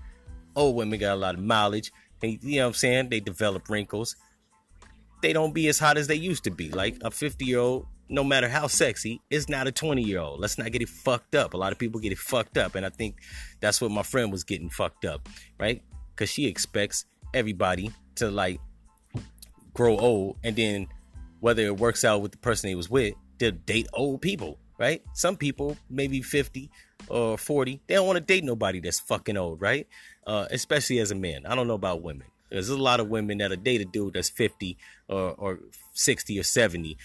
Old 0.56 0.76
women 0.76 0.98
got 0.98 1.14
a 1.14 1.20
lot 1.20 1.34
of 1.34 1.42
mileage. 1.42 1.92
And, 2.22 2.38
you 2.42 2.56
know 2.56 2.64
what 2.64 2.68
I'm 2.68 2.74
saying? 2.74 3.08
They 3.10 3.20
develop 3.20 3.68
wrinkles. 3.68 4.16
They 5.22 5.32
don't 5.32 5.54
be 5.54 5.68
as 5.68 5.78
hot 5.78 5.96
as 5.96 6.06
they 6.06 6.14
used 6.14 6.44
to 6.44 6.50
be. 6.50 6.70
Like 6.70 6.96
a 7.02 7.10
50 7.10 7.44
year 7.44 7.58
old, 7.58 7.86
no 8.08 8.24
matter 8.24 8.48
how 8.48 8.66
sexy, 8.66 9.20
is 9.30 9.48
not 9.48 9.66
a 9.66 9.72
20 9.72 10.02
year 10.02 10.20
old. 10.20 10.40
Let's 10.40 10.58
not 10.58 10.72
get 10.72 10.82
it 10.82 10.88
fucked 10.88 11.34
up. 11.34 11.54
A 11.54 11.56
lot 11.56 11.72
of 11.72 11.78
people 11.78 12.00
get 12.00 12.12
it 12.12 12.18
fucked 12.18 12.58
up. 12.58 12.74
And 12.74 12.86
I 12.86 12.90
think 12.90 13.16
that's 13.60 13.80
what 13.80 13.90
my 13.90 14.02
friend 14.02 14.32
was 14.32 14.44
getting 14.44 14.70
fucked 14.70 15.04
up, 15.04 15.28
right? 15.58 15.82
Because 16.14 16.30
she 16.30 16.46
expects 16.46 17.04
everybody 17.34 17.92
to 18.16 18.30
like 18.30 18.60
grow 19.74 19.98
old 19.98 20.38
and 20.42 20.56
then 20.56 20.88
whether 21.40 21.62
it 21.62 21.76
works 21.78 22.04
out 22.04 22.22
with 22.22 22.32
the 22.32 22.38
person 22.38 22.68
he 22.68 22.74
was 22.74 22.90
with, 22.90 23.14
to 23.38 23.52
date 23.52 23.86
old 23.92 24.20
people, 24.20 24.58
right? 24.78 25.02
Some 25.14 25.36
people, 25.36 25.76
maybe 25.90 26.22
50 26.22 26.70
or 27.08 27.38
40, 27.38 27.80
they 27.86 27.94
don't 27.94 28.06
want 28.06 28.16
to 28.16 28.24
date 28.24 28.44
nobody 28.44 28.80
that's 28.80 29.00
fucking 29.00 29.36
old, 29.36 29.60
right? 29.60 29.86
Uh, 30.26 30.46
especially 30.50 30.98
as 30.98 31.10
a 31.10 31.14
man. 31.14 31.46
I 31.46 31.54
don't 31.54 31.68
know 31.68 31.74
about 31.74 32.02
women. 32.02 32.26
There's 32.50 32.68
a 32.68 32.76
lot 32.76 33.00
of 33.00 33.08
women 33.08 33.38
that'll 33.38 33.56
date 33.56 33.80
a 33.80 33.84
dude 33.84 34.14
that's 34.14 34.30
50 34.30 34.76
or, 35.08 35.32
or 35.32 35.58
60 35.92 36.38
or 36.38 36.42
70. 36.42 36.96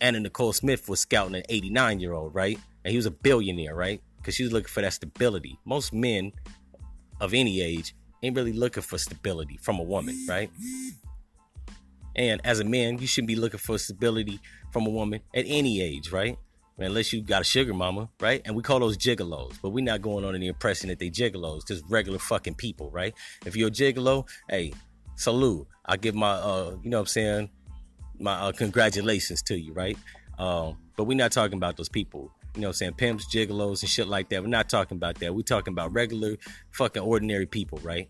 Anna 0.00 0.20
Nicole 0.20 0.52
Smith 0.52 0.88
was 0.88 1.00
scouting 1.00 1.34
an 1.34 1.42
89 1.48 2.00
year 2.00 2.12
old, 2.12 2.34
right? 2.34 2.58
And 2.84 2.90
he 2.90 2.96
was 2.96 3.06
a 3.06 3.10
billionaire, 3.10 3.74
right? 3.74 4.00
Because 4.18 4.34
she 4.34 4.42
was 4.42 4.52
looking 4.52 4.68
for 4.68 4.82
that 4.82 4.92
stability. 4.92 5.58
Most 5.64 5.92
men 5.92 6.32
of 7.20 7.34
any 7.34 7.60
age 7.60 7.94
ain't 8.22 8.36
really 8.36 8.52
looking 8.52 8.82
for 8.82 8.98
stability 8.98 9.58
from 9.58 9.78
a 9.78 9.82
woman, 9.82 10.26
right? 10.28 10.50
And 12.16 12.40
as 12.44 12.60
a 12.60 12.64
man, 12.64 12.98
you 12.98 13.06
shouldn't 13.06 13.28
be 13.28 13.36
looking 13.36 13.58
for 13.58 13.78
stability 13.78 14.40
from 14.72 14.86
a 14.86 14.90
woman 14.90 15.20
at 15.34 15.44
any 15.46 15.80
age, 15.80 16.10
right? 16.10 16.38
Unless 16.78 17.12
you 17.12 17.20
got 17.20 17.42
a 17.42 17.44
sugar 17.44 17.74
mama, 17.74 18.08
right? 18.20 18.40
And 18.44 18.56
we 18.56 18.62
call 18.62 18.80
those 18.80 18.96
gigolos, 18.96 19.54
but 19.60 19.70
we're 19.70 19.84
not 19.84 20.00
going 20.00 20.24
on 20.24 20.38
the 20.38 20.46
impression 20.46 20.88
that 20.88 20.98
they 20.98 21.10
gigolos, 21.10 21.66
just 21.66 21.84
regular 21.88 22.18
fucking 22.18 22.54
people, 22.54 22.90
right? 22.90 23.14
If 23.44 23.54
you're 23.54 23.68
a 23.68 23.70
gigolo, 23.70 24.26
hey, 24.48 24.72
salute. 25.16 25.66
I 25.84 25.96
give 25.96 26.14
my, 26.14 26.32
uh, 26.32 26.76
you 26.82 26.88
know 26.88 26.98
what 26.98 27.02
I'm 27.02 27.06
saying, 27.06 27.50
my 28.18 28.32
uh, 28.32 28.52
congratulations 28.52 29.42
to 29.42 29.58
you, 29.58 29.72
right? 29.72 29.98
Um, 30.38 30.78
but 30.96 31.04
we're 31.04 31.18
not 31.18 31.32
talking 31.32 31.58
about 31.58 31.76
those 31.76 31.88
people, 31.88 32.32
you 32.54 32.62
know 32.62 32.68
what 32.68 32.70
I'm 32.70 32.74
saying, 32.74 32.94
pimps, 32.94 33.26
gigolos, 33.34 33.82
and 33.82 33.90
shit 33.90 34.08
like 34.08 34.30
that. 34.30 34.42
We're 34.42 34.48
not 34.48 34.70
talking 34.70 34.96
about 34.96 35.16
that. 35.16 35.34
We're 35.34 35.42
talking 35.42 35.72
about 35.72 35.92
regular, 35.92 36.36
fucking 36.70 37.02
ordinary 37.02 37.46
people, 37.46 37.78
right? 37.82 38.08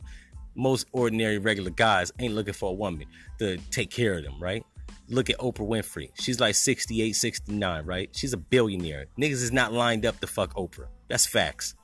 Most 0.54 0.87
ordinary 0.92 1.38
regular 1.38 1.71
guys 1.71 2.12
ain't 2.19 2.35
looking 2.35 2.54
for 2.54 2.71
a 2.71 2.75
woman 2.75 3.07
to 3.38 3.57
take 3.71 3.90
care 3.90 4.14
of 4.14 4.25
them, 4.25 4.40
right? 4.40 4.64
Look 5.09 5.30
at 5.30 5.38
Oprah 5.38 5.66
Winfrey. 5.66 6.11
She's 6.14 6.40
like 6.40 6.54
68, 6.54 7.12
69, 7.14 7.85
right? 7.85 8.11
She's 8.12 8.33
a 8.33 8.37
billionaire. 8.37 9.07
Niggas 9.19 9.42
is 9.42 9.52
not 9.52 9.73
lined 9.73 10.07
up 10.07 10.21
to 10.21 10.26
fuck 10.26 10.54
Oprah. 10.54 10.87
That's 11.09 11.26
facts. 11.26 11.75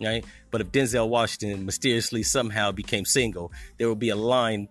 Right? 0.00 0.24
But 0.50 0.60
if 0.60 0.72
Denzel 0.72 1.08
Washington 1.08 1.64
mysteriously 1.64 2.24
somehow 2.24 2.72
became 2.72 3.04
single, 3.04 3.52
there 3.78 3.88
would 3.88 4.00
be 4.00 4.08
a 4.08 4.16
line 4.16 4.68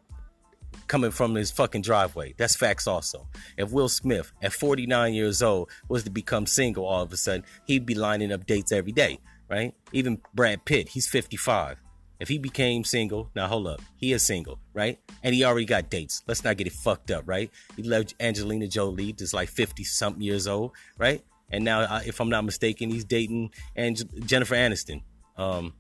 coming 0.87 1.11
from 1.11 1.35
his 1.35 1.51
fucking 1.51 1.81
driveway. 1.81 2.33
That's 2.37 2.55
facts 2.55 2.87
also. 2.87 3.27
If 3.57 3.71
Will 3.71 3.89
Smith 3.89 4.31
at 4.41 4.51
49 4.51 5.13
years 5.13 5.41
old 5.41 5.69
was 5.87 6.03
to 6.03 6.09
become 6.09 6.45
single 6.45 6.85
all 6.85 7.03
of 7.03 7.13
a 7.13 7.17
sudden, 7.17 7.45
he'd 7.65 7.85
be 7.85 7.95
lining 7.95 8.31
up 8.31 8.45
dates 8.45 8.71
every 8.73 8.91
day, 8.91 9.19
right? 9.49 9.73
Even 9.93 10.21
Brad 10.33 10.65
Pitt, 10.65 10.89
he's 10.89 11.07
55. 11.07 11.77
If 12.21 12.27
he 12.27 12.37
became 12.37 12.83
single, 12.83 13.31
now 13.35 13.47
hold 13.47 13.65
up, 13.65 13.81
he 13.95 14.13
is 14.13 14.21
single, 14.21 14.59
right? 14.75 14.99
And 15.23 15.33
he 15.33 15.43
already 15.43 15.65
got 15.65 15.89
dates. 15.89 16.21
Let's 16.27 16.43
not 16.43 16.55
get 16.55 16.67
it 16.67 16.73
fucked 16.73 17.09
up, 17.09 17.23
right? 17.25 17.49
He 17.75 17.81
left 17.81 18.13
Angelina 18.19 18.67
Jolie, 18.67 19.11
just 19.13 19.33
like 19.33 19.49
50 19.49 19.83
something 19.83 20.21
years 20.21 20.47
old, 20.47 20.73
right? 20.99 21.23
And 21.49 21.65
now, 21.65 21.99
if 22.05 22.19
I'm 22.19 22.29
not 22.29 22.45
mistaken, 22.45 22.91
he's 22.91 23.05
dating 23.05 23.49
and 23.75 23.99
Jennifer 24.27 24.53
Aniston. 24.53 25.01
Um, 25.35 25.73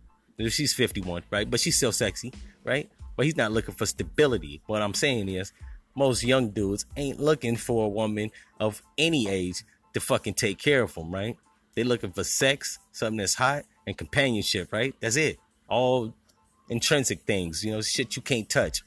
she's 0.49 0.73
51, 0.73 1.21
right? 1.29 1.47
But 1.47 1.59
she's 1.59 1.77
still 1.77 1.91
sexy, 1.91 2.33
right? 2.63 2.89
But 3.15 3.27
he's 3.27 3.37
not 3.37 3.51
looking 3.51 3.75
for 3.75 3.85
stability. 3.85 4.63
What 4.65 4.81
I'm 4.81 4.95
saying 4.95 5.29
is, 5.29 5.53
most 5.95 6.23
young 6.23 6.49
dudes 6.49 6.87
ain't 6.97 7.19
looking 7.19 7.55
for 7.55 7.85
a 7.85 7.89
woman 7.89 8.31
of 8.59 8.81
any 8.97 9.29
age 9.29 9.63
to 9.93 9.99
fucking 9.99 10.33
take 10.33 10.57
care 10.57 10.81
of 10.81 10.95
them, 10.95 11.13
right? 11.13 11.37
They're 11.75 11.85
looking 11.85 12.13
for 12.13 12.23
sex, 12.23 12.79
something 12.93 13.17
that's 13.17 13.35
hot, 13.35 13.65
and 13.85 13.95
companionship, 13.95 14.73
right? 14.73 14.95
That's 15.01 15.17
it 15.17 15.37
all 15.71 16.13
intrinsic 16.71 17.21
things, 17.23 17.63
you 17.63 17.71
know, 17.71 17.81
shit 17.81 18.15
you 18.15 18.21
can't 18.21 18.49
touch. 18.49 18.81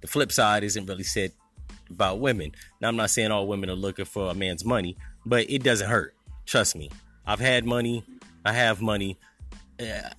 The 0.00 0.06
flip 0.06 0.32
side 0.32 0.62
isn't 0.64 0.86
really 0.86 1.02
said 1.02 1.32
about 1.90 2.20
women. 2.20 2.52
Now, 2.80 2.88
I'm 2.88 2.96
not 2.96 3.10
saying 3.10 3.32
all 3.32 3.46
women 3.46 3.68
are 3.68 3.74
looking 3.74 4.04
for 4.04 4.30
a 4.30 4.34
man's 4.34 4.64
money, 4.64 4.96
but 5.26 5.50
it 5.50 5.62
doesn't 5.62 5.88
hurt. 5.88 6.14
Trust 6.46 6.76
me. 6.76 6.90
I've 7.26 7.40
had 7.40 7.66
money. 7.66 8.04
I 8.44 8.52
have 8.52 8.80
money. 8.80 9.18
Uh, 9.80 10.10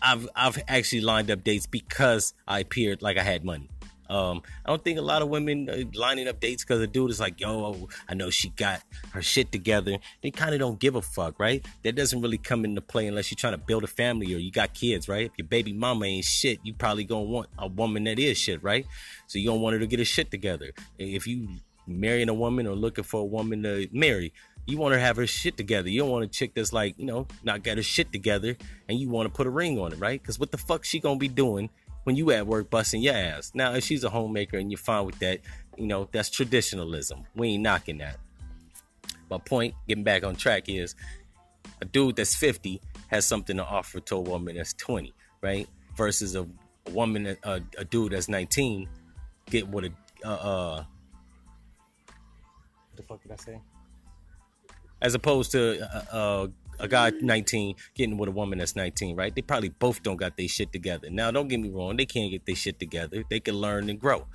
I've 0.00 0.28
I've 0.34 0.62
actually 0.66 1.02
lined 1.02 1.30
up 1.30 1.44
dates 1.44 1.66
because 1.66 2.34
I 2.48 2.60
appeared 2.60 3.02
like 3.02 3.16
I 3.16 3.22
had 3.22 3.44
money. 3.44 3.68
Um, 4.12 4.42
I 4.66 4.68
don't 4.68 4.84
think 4.84 4.98
a 4.98 5.02
lot 5.02 5.22
of 5.22 5.28
women 5.28 5.70
uh, 5.70 5.84
lining 5.94 6.28
up 6.28 6.38
dates 6.38 6.62
because 6.62 6.82
a 6.82 6.86
dude 6.86 7.10
is 7.10 7.18
like, 7.18 7.40
yo, 7.40 7.88
I 8.06 8.12
know 8.12 8.28
she 8.28 8.50
got 8.50 8.82
her 9.12 9.22
shit 9.22 9.50
together. 9.50 9.96
They 10.20 10.30
kind 10.30 10.52
of 10.52 10.60
don't 10.60 10.78
give 10.78 10.96
a 10.96 11.02
fuck, 11.02 11.40
right? 11.40 11.64
That 11.82 11.94
doesn't 11.94 12.20
really 12.20 12.36
come 12.36 12.66
into 12.66 12.82
play 12.82 13.06
unless 13.06 13.30
you're 13.30 13.36
trying 13.36 13.54
to 13.54 13.58
build 13.58 13.84
a 13.84 13.86
family 13.86 14.34
or 14.34 14.38
you 14.38 14.50
got 14.50 14.74
kids, 14.74 15.08
right? 15.08 15.24
If 15.24 15.32
your 15.38 15.46
baby 15.46 15.72
mama 15.72 16.04
ain't 16.04 16.26
shit, 16.26 16.58
you 16.62 16.74
probably 16.74 17.04
gonna 17.04 17.22
want 17.22 17.48
a 17.58 17.66
woman 17.68 18.04
that 18.04 18.18
is 18.18 18.36
shit, 18.36 18.62
right? 18.62 18.86
So 19.28 19.38
you 19.38 19.46
don't 19.46 19.62
want 19.62 19.72
her 19.74 19.80
to 19.80 19.86
get 19.86 19.98
her 19.98 20.04
shit 20.04 20.30
together. 20.30 20.72
If 20.98 21.26
you 21.26 21.48
marrying 21.86 22.28
a 22.28 22.34
woman 22.34 22.66
or 22.66 22.76
looking 22.76 23.04
for 23.04 23.22
a 23.22 23.24
woman 23.24 23.62
to 23.62 23.88
marry, 23.92 24.34
you 24.66 24.76
want 24.76 24.92
her 24.92 24.98
to 24.98 25.04
have 25.04 25.16
her 25.16 25.26
shit 25.26 25.56
together. 25.56 25.88
You 25.88 26.02
don't 26.02 26.10
want 26.10 26.24
a 26.24 26.28
chick 26.28 26.52
that's 26.54 26.72
like, 26.72 26.94
you 26.98 27.06
know, 27.06 27.26
not 27.42 27.62
got 27.62 27.78
her 27.78 27.82
shit 27.82 28.12
together 28.12 28.56
and 28.88 28.98
you 28.98 29.08
want 29.08 29.26
to 29.26 29.34
put 29.34 29.46
a 29.46 29.50
ring 29.50 29.78
on 29.78 29.92
it, 29.92 29.98
right? 29.98 30.20
Because 30.20 30.38
what 30.38 30.50
the 30.50 30.58
fuck 30.58 30.84
she 30.84 31.00
gonna 31.00 31.18
be 31.18 31.28
doing 31.28 31.70
when 32.04 32.16
you 32.16 32.30
at 32.32 32.46
work 32.46 32.70
busting 32.70 33.02
your 33.02 33.14
ass? 33.14 33.52
Now, 33.54 33.74
if 33.74 33.84
she's 33.84 34.04
a 34.04 34.10
homemaker 34.10 34.58
and 34.58 34.70
you're 34.70 34.78
fine 34.78 35.06
with 35.06 35.18
that, 35.20 35.40
you 35.76 35.86
know, 35.86 36.08
that's 36.12 36.30
traditionalism. 36.30 37.24
We 37.34 37.50
ain't 37.50 37.62
knocking 37.62 37.98
that. 37.98 38.18
My 39.30 39.38
point, 39.38 39.74
getting 39.88 40.04
back 40.04 40.24
on 40.24 40.36
track, 40.36 40.68
is 40.68 40.94
a 41.80 41.84
dude 41.84 42.16
that's 42.16 42.34
50 42.34 42.80
has 43.08 43.26
something 43.26 43.56
to 43.56 43.64
offer 43.64 44.00
to 44.00 44.16
a 44.16 44.20
woman 44.20 44.56
that's 44.56 44.74
20, 44.74 45.12
right? 45.40 45.68
Versus 45.96 46.36
a, 46.36 46.46
woman, 46.90 47.36
a, 47.42 47.60
a 47.78 47.84
dude 47.84 48.12
that's 48.12 48.28
19, 48.28 48.88
get 49.50 49.68
what 49.68 49.84
a, 49.84 49.92
uh, 50.24 50.28
uh, 50.28 50.84
what 52.06 52.96
the 52.96 53.02
fuck 53.02 53.22
did 53.22 53.32
I 53.32 53.36
say? 53.36 53.60
as 55.02 55.14
opposed 55.14 55.50
to 55.52 55.82
uh, 55.82 56.16
uh, 56.16 56.46
a 56.78 56.88
guy 56.88 57.10
19 57.10 57.76
getting 57.94 58.16
with 58.16 58.28
a 58.28 58.32
woman 58.32 58.58
that's 58.58 58.76
19, 58.76 59.16
right? 59.16 59.34
They 59.34 59.42
probably 59.42 59.70
both 59.70 60.02
don't 60.02 60.16
got 60.16 60.36
their 60.36 60.48
shit 60.48 60.72
together. 60.72 61.10
Now, 61.10 61.30
don't 61.30 61.48
get 61.48 61.60
me 61.60 61.70
wrong, 61.70 61.96
they 61.96 62.06
can't 62.06 62.30
get 62.30 62.46
their 62.46 62.54
shit 62.56 62.78
together. 62.78 63.24
They 63.28 63.40
can 63.40 63.54
learn 63.54 63.88
and 63.90 64.00
grow. 64.00 64.26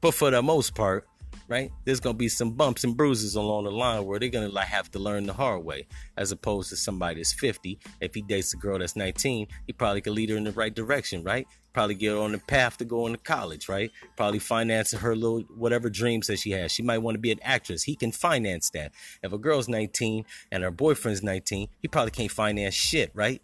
But 0.00 0.14
for 0.14 0.30
the 0.30 0.42
most 0.42 0.74
part, 0.74 1.06
right, 1.52 1.70
there's 1.84 2.00
gonna 2.00 2.14
be 2.14 2.28
some 2.28 2.52
bumps 2.52 2.84
and 2.84 2.96
bruises 2.96 3.36
along 3.36 3.64
the 3.64 3.70
line 3.70 4.04
where 4.04 4.18
they're 4.18 4.28
gonna 4.28 4.48
like 4.48 4.66
have 4.66 4.90
to 4.92 4.98
learn 4.98 5.26
the 5.26 5.32
hard 5.32 5.64
way, 5.64 5.86
as 6.16 6.32
opposed 6.32 6.70
to 6.70 6.76
somebody 6.76 7.16
that's 7.16 7.32
50. 7.32 7.78
If 8.00 8.14
he 8.14 8.22
dates 8.22 8.54
a 8.54 8.56
girl 8.56 8.78
that's 8.78 8.96
19, 8.96 9.46
he 9.66 9.72
probably 9.72 10.00
could 10.00 10.14
lead 10.14 10.30
her 10.30 10.36
in 10.36 10.44
the 10.44 10.52
right 10.52 10.74
direction, 10.74 11.22
right? 11.22 11.46
probably 11.72 11.94
get 11.94 12.10
her 12.10 12.18
on 12.18 12.32
the 12.32 12.38
path 12.38 12.76
to 12.78 12.84
going 12.84 13.12
to 13.12 13.18
college, 13.18 13.68
right? 13.68 13.90
Probably 14.16 14.38
finance 14.38 14.92
her 14.92 15.16
little 15.16 15.40
whatever 15.56 15.88
dreams 15.88 16.26
that 16.26 16.38
she 16.38 16.50
has. 16.50 16.72
She 16.72 16.82
might 16.82 16.98
want 16.98 17.14
to 17.14 17.20
be 17.20 17.32
an 17.32 17.40
actress. 17.42 17.82
He 17.82 17.96
can 17.96 18.12
finance 18.12 18.70
that. 18.70 18.92
If 19.22 19.32
a 19.32 19.38
girl's 19.38 19.68
19 19.68 20.24
and 20.50 20.62
her 20.62 20.70
boyfriend's 20.70 21.22
19, 21.22 21.68
he 21.80 21.88
probably 21.88 22.10
can't 22.10 22.30
finance 22.30 22.74
shit, 22.74 23.10
right? 23.14 23.42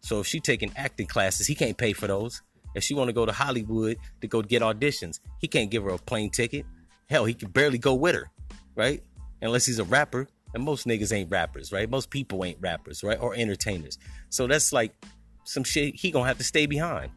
So 0.00 0.20
if 0.20 0.26
she 0.26 0.40
taking 0.40 0.72
acting 0.76 1.06
classes, 1.06 1.46
he 1.46 1.54
can't 1.54 1.76
pay 1.76 1.92
for 1.92 2.06
those. 2.06 2.42
If 2.74 2.82
she 2.82 2.94
want 2.94 3.08
to 3.08 3.12
go 3.12 3.26
to 3.26 3.32
Hollywood 3.32 3.98
to 4.20 4.26
go 4.26 4.42
get 4.42 4.62
auditions, 4.62 5.20
he 5.38 5.46
can't 5.46 5.70
give 5.70 5.84
her 5.84 5.90
a 5.90 5.98
plane 5.98 6.30
ticket. 6.30 6.66
Hell, 7.12 7.26
he 7.26 7.34
can 7.34 7.50
barely 7.50 7.76
go 7.76 7.92
with 7.92 8.14
her, 8.14 8.30
right? 8.74 9.02
Unless 9.42 9.66
he's 9.66 9.78
a 9.78 9.84
rapper. 9.84 10.26
And 10.54 10.64
most 10.64 10.86
niggas 10.86 11.12
ain't 11.12 11.30
rappers, 11.30 11.70
right? 11.70 11.88
Most 11.90 12.08
people 12.08 12.42
ain't 12.42 12.56
rappers, 12.58 13.02
right? 13.02 13.18
Or 13.20 13.34
entertainers. 13.34 13.98
So 14.30 14.46
that's 14.46 14.72
like 14.72 14.94
some 15.44 15.62
shit 15.62 15.94
he 15.94 16.10
gonna 16.10 16.26
have 16.26 16.38
to 16.38 16.44
stay 16.44 16.64
behind 16.64 17.10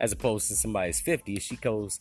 as 0.00 0.12
opposed 0.12 0.46
to 0.46 0.54
somebody's 0.54 1.00
50 1.00 1.34
if 1.34 1.42
she 1.42 1.56
goes 1.56 2.00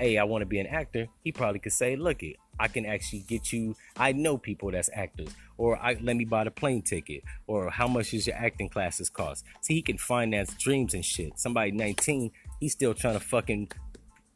hey 0.00 0.16
i 0.16 0.24
want 0.24 0.40
to 0.42 0.46
be 0.46 0.58
an 0.58 0.66
actor 0.66 1.06
he 1.22 1.30
probably 1.30 1.58
could 1.58 1.74
say 1.74 1.94
look 1.94 2.22
it 2.22 2.36
i 2.58 2.66
can 2.66 2.86
actually 2.86 3.20
get 3.28 3.52
you 3.52 3.76
i 3.98 4.10
know 4.12 4.38
people 4.38 4.70
that's 4.70 4.88
actors 4.94 5.28
or 5.58 5.76
I, 5.76 5.98
let 6.00 6.16
me 6.16 6.24
buy 6.24 6.44
the 6.44 6.50
plane 6.50 6.82
ticket 6.82 7.22
or 7.46 7.70
how 7.70 7.86
much 7.86 8.12
does 8.12 8.26
your 8.26 8.36
acting 8.36 8.70
classes 8.70 9.10
cost 9.10 9.44
see 9.60 9.74
he 9.74 9.82
can 9.82 9.98
finance 9.98 10.54
dreams 10.54 10.94
and 10.94 11.04
shit 11.04 11.38
somebody 11.38 11.70
19 11.70 12.30
he's 12.60 12.72
still 12.72 12.94
trying 12.94 13.14
to 13.14 13.20
fucking 13.20 13.68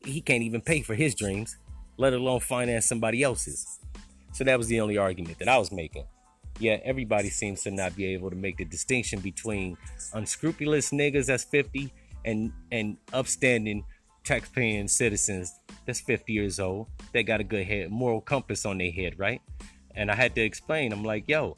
he 0.06 0.20
can't 0.20 0.42
even 0.42 0.60
pay 0.60 0.82
for 0.82 0.94
his 0.94 1.14
dreams 1.14 1.56
let 1.98 2.12
alone 2.12 2.40
finance 2.40 2.86
somebody 2.86 3.22
else's. 3.22 3.78
So 4.32 4.44
that 4.44 4.58
was 4.58 4.68
the 4.68 4.80
only 4.80 4.98
argument 4.98 5.38
that 5.38 5.48
i 5.48 5.58
was 5.58 5.72
making. 5.72 6.04
Yet 6.58 6.82
everybody 6.84 7.28
seems 7.28 7.62
to 7.62 7.70
not 7.70 7.96
be 7.96 8.06
able 8.06 8.30
to 8.30 8.36
make 8.36 8.56
the 8.56 8.64
distinction 8.64 9.20
between 9.20 9.76
unscrupulous 10.14 10.90
niggas 10.90 11.26
that's 11.26 11.44
50 11.44 11.92
and 12.24 12.52
and 12.72 12.96
upstanding 13.12 13.84
taxpaying 14.24 14.90
citizens 14.90 15.60
that's 15.86 16.00
50 16.00 16.32
years 16.32 16.58
old. 16.58 16.88
They 17.12 17.22
got 17.22 17.40
a 17.40 17.44
good 17.44 17.66
head 17.66 17.90
moral 17.90 18.20
compass 18.20 18.66
on 18.66 18.78
their 18.78 18.90
head 18.90 19.18
right? 19.18 19.40
And 19.94 20.10
i 20.10 20.14
had 20.14 20.34
to 20.34 20.42
explain 20.42 20.92
i'm 20.92 21.02
like 21.02 21.24
yo 21.26 21.56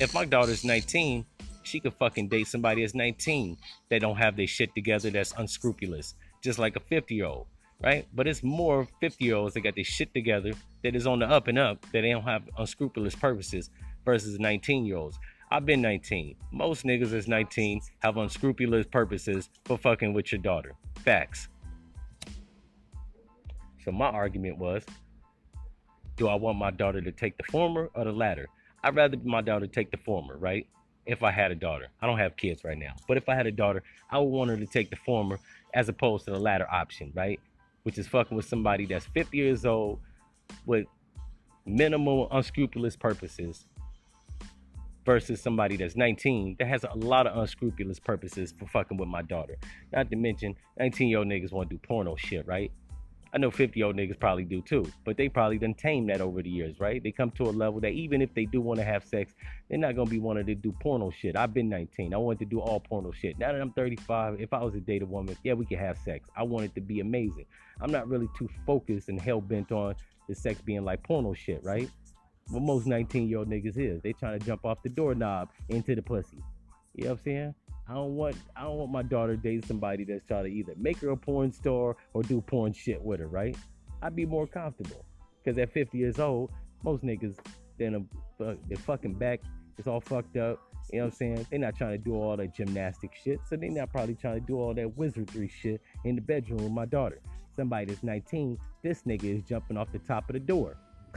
if 0.00 0.14
my 0.14 0.24
daughter's 0.24 0.64
19 0.64 1.26
she 1.64 1.80
could 1.80 1.92
fucking 1.92 2.28
date 2.28 2.46
somebody 2.46 2.80
that's 2.80 2.94
19 2.94 3.58
that 3.90 4.00
don't 4.00 4.16
have 4.16 4.36
their 4.36 4.46
shit 4.46 4.74
together 4.74 5.10
that's 5.10 5.34
unscrupulous 5.36 6.14
just 6.42 6.58
like 6.58 6.76
a 6.76 6.80
50 6.80 7.14
year 7.14 7.26
old 7.26 7.46
right 7.82 8.06
but 8.14 8.26
it's 8.26 8.42
more 8.42 8.86
50 9.00 9.24
year 9.24 9.36
olds 9.36 9.54
that 9.54 9.60
got 9.60 9.74
their 9.74 9.84
shit 9.84 10.12
together 10.14 10.52
that 10.82 10.94
is 10.94 11.06
on 11.06 11.18
the 11.18 11.26
up 11.26 11.48
and 11.48 11.58
up 11.58 11.82
that 11.92 12.02
they 12.02 12.10
don't 12.10 12.24
have 12.24 12.48
unscrupulous 12.58 13.14
purposes 13.14 13.70
versus 14.04 14.38
19 14.38 14.84
year 14.84 14.96
olds 14.96 15.18
I've 15.54 15.66
been 15.66 15.82
19. 15.82 16.34
Most 16.50 16.84
niggas 16.84 17.12
is 17.12 17.28
19 17.28 17.80
have 18.00 18.16
unscrupulous 18.16 18.86
purposes 18.86 19.50
for 19.64 19.78
fucking 19.78 20.12
with 20.12 20.32
your 20.32 20.40
daughter. 20.40 20.74
Facts. 21.04 21.48
So 23.84 23.92
my 23.92 24.06
argument 24.06 24.58
was, 24.58 24.84
do 26.16 26.26
I 26.26 26.34
want 26.34 26.58
my 26.58 26.72
daughter 26.72 27.00
to 27.00 27.12
take 27.12 27.36
the 27.36 27.44
former 27.44 27.88
or 27.94 28.04
the 28.04 28.10
latter? 28.10 28.48
I'd 28.82 28.96
rather 28.96 29.16
my 29.22 29.42
daughter 29.42 29.68
take 29.68 29.92
the 29.92 29.96
former, 29.98 30.36
right? 30.36 30.66
If 31.06 31.22
I 31.22 31.30
had 31.30 31.52
a 31.52 31.54
daughter. 31.54 31.86
I 32.02 32.06
don't 32.06 32.18
have 32.18 32.36
kids 32.36 32.64
right 32.64 32.78
now. 32.78 32.94
But 33.06 33.18
if 33.18 33.28
I 33.28 33.36
had 33.36 33.46
a 33.46 33.52
daughter, 33.52 33.84
I 34.10 34.18
would 34.18 34.24
want 34.24 34.50
her 34.50 34.56
to 34.56 34.66
take 34.66 34.90
the 34.90 34.96
former 34.96 35.38
as 35.74 35.88
opposed 35.88 36.24
to 36.24 36.32
the 36.32 36.40
latter 36.40 36.66
option, 36.68 37.12
right? 37.14 37.38
Which 37.84 37.98
is 37.98 38.08
fucking 38.08 38.36
with 38.36 38.46
somebody 38.46 38.86
that's 38.86 39.06
50 39.06 39.36
years 39.36 39.64
old 39.64 40.00
with 40.66 40.86
minimal 41.66 42.28
unscrupulous 42.30 42.96
purposes 42.96 43.66
versus 45.04 45.40
somebody 45.40 45.76
that's 45.76 45.96
19 45.96 46.56
that 46.58 46.66
has 46.66 46.84
a 46.84 46.96
lot 46.96 47.26
of 47.26 47.36
unscrupulous 47.36 48.00
purposes 48.00 48.54
for 48.58 48.66
fucking 48.66 48.96
with 48.96 49.08
my 49.08 49.22
daughter. 49.22 49.56
Not 49.92 50.10
to 50.10 50.16
mention, 50.16 50.54
19 50.78 51.08
year 51.08 51.18
old 51.18 51.28
niggas 51.28 51.52
want 51.52 51.68
to 51.70 51.76
do 51.76 51.80
porno 51.86 52.16
shit, 52.16 52.46
right? 52.46 52.72
I 53.34 53.38
know 53.38 53.50
50 53.50 53.78
year 53.78 53.86
old 53.86 53.96
niggas 53.96 54.18
probably 54.20 54.44
do 54.44 54.62
too, 54.62 54.84
but 55.04 55.16
they 55.16 55.28
probably 55.28 55.58
done 55.58 55.74
tame 55.74 56.06
that 56.06 56.20
over 56.20 56.40
the 56.40 56.48
years, 56.48 56.78
right? 56.78 57.02
They 57.02 57.10
come 57.10 57.32
to 57.32 57.44
a 57.44 57.50
level 57.50 57.80
that 57.80 57.92
even 57.92 58.22
if 58.22 58.32
they 58.32 58.44
do 58.44 58.60
want 58.60 58.78
to 58.78 58.84
have 58.84 59.04
sex, 59.04 59.34
they're 59.68 59.78
not 59.78 59.96
gonna 59.96 60.08
be 60.08 60.20
wanting 60.20 60.46
to 60.46 60.54
do 60.54 60.72
porno 60.80 61.10
shit. 61.10 61.36
I've 61.36 61.52
been 61.52 61.68
19. 61.68 62.14
I 62.14 62.16
wanted 62.16 62.38
to 62.40 62.44
do 62.44 62.60
all 62.60 62.78
porno 62.78 63.10
shit. 63.10 63.36
Now 63.38 63.52
that 63.52 63.60
I'm 63.60 63.72
35, 63.72 64.40
if 64.40 64.52
I 64.52 64.62
was 64.62 64.76
a 64.76 64.80
date 64.80 65.06
woman, 65.06 65.36
yeah, 65.42 65.54
we 65.54 65.66
could 65.66 65.78
have 65.78 65.98
sex. 65.98 66.28
I 66.36 66.44
want 66.44 66.66
it 66.66 66.74
to 66.76 66.80
be 66.80 67.00
amazing. 67.00 67.46
I'm 67.80 67.90
not 67.90 68.08
really 68.08 68.28
too 68.38 68.48
focused 68.64 69.08
and 69.08 69.20
hell 69.20 69.40
bent 69.40 69.72
on 69.72 69.96
the 70.28 70.34
sex 70.34 70.60
being 70.60 70.84
like 70.84 71.02
porno 71.02 71.34
shit, 71.34 71.62
right? 71.64 71.90
what 72.50 72.62
most 72.62 72.86
19 72.86 73.28
year 73.28 73.38
old 73.38 73.48
niggas 73.48 73.78
is. 73.78 74.02
They 74.02 74.12
trying 74.12 74.38
to 74.38 74.44
jump 74.44 74.64
off 74.64 74.82
the 74.82 74.88
doorknob 74.88 75.48
into 75.68 75.94
the 75.94 76.02
pussy. 76.02 76.38
You 76.94 77.04
know 77.04 77.10
what 77.10 77.18
I'm 77.18 77.24
saying? 77.24 77.54
I 77.88 77.94
don't 77.94 78.16
want 78.16 78.36
I 78.56 78.62
don't 78.62 78.76
want 78.76 78.92
my 78.92 79.02
daughter 79.02 79.36
date 79.36 79.66
somebody 79.66 80.04
that's 80.04 80.24
trying 80.26 80.44
to 80.44 80.50
either 80.50 80.74
make 80.76 80.98
her 80.98 81.10
a 81.10 81.16
porn 81.16 81.52
star 81.52 81.96
or 82.14 82.22
do 82.22 82.40
porn 82.40 82.72
shit 82.72 83.02
with 83.02 83.20
her, 83.20 83.26
right? 83.26 83.56
I'd 84.02 84.16
be 84.16 84.24
more 84.24 84.46
comfortable. 84.46 85.04
Cause 85.44 85.58
at 85.58 85.72
50 85.72 85.98
years 85.98 86.18
old, 86.18 86.50
most 86.82 87.04
niggas 87.04 87.36
then 87.78 88.08
their 88.38 88.78
fucking 88.78 89.14
back 89.14 89.40
is 89.78 89.86
all 89.86 90.00
fucked 90.00 90.36
up. 90.36 90.60
You 90.92 90.98
know 90.98 91.06
what 91.06 91.12
I'm 91.12 91.16
saying? 91.16 91.46
They're 91.50 91.58
not 91.58 91.76
trying 91.76 91.92
to 91.92 91.98
do 91.98 92.14
all 92.14 92.36
that 92.36 92.54
gymnastic 92.54 93.14
shit. 93.14 93.40
So 93.48 93.56
they're 93.56 93.70
not 93.70 93.90
probably 93.90 94.14
trying 94.14 94.40
to 94.40 94.46
do 94.46 94.56
all 94.56 94.74
that 94.74 94.96
wizardry 94.96 95.48
shit 95.48 95.80
in 96.04 96.14
the 96.14 96.20
bedroom 96.20 96.62
with 96.62 96.72
my 96.72 96.84
daughter. 96.84 97.20
Somebody 97.56 97.86
that's 97.86 98.02
19, 98.02 98.58
this 98.82 99.02
nigga 99.02 99.24
is 99.24 99.42
jumping 99.42 99.76
off 99.76 99.90
the 99.92 99.98
top 100.00 100.28
of 100.28 100.34
the 100.34 100.40
door. 100.40 100.76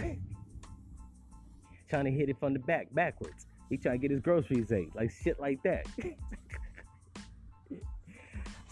trying 1.89 2.05
to 2.05 2.11
hit 2.11 2.29
it 2.29 2.37
from 2.39 2.53
the 2.53 2.59
back 2.59 2.87
backwards. 2.93 3.45
He 3.69 3.77
trying 3.77 3.99
to 3.99 4.01
get 4.01 4.11
his 4.11 4.21
groceries 4.21 4.71
ate, 4.71 4.95
like 4.95 5.11
shit 5.11 5.39
like 5.39 5.61
that. 5.63 5.85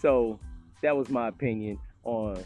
so 0.06 0.38
that 0.82 0.96
was 0.96 1.10
my 1.10 1.26
opinion 1.26 1.80
on 2.04 2.44